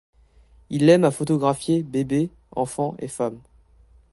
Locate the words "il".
0.71-0.89